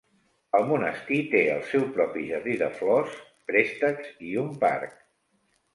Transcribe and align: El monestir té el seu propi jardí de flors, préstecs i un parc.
El 0.59 0.63
monestir 0.69 1.19
té 1.33 1.41
el 1.57 1.61
seu 1.73 1.85
propi 1.99 2.25
jardí 2.31 2.57
de 2.65 2.73
flors, 2.81 3.21
préstecs 3.53 4.13
i 4.31 4.37
un 4.47 4.53
parc. 4.67 4.99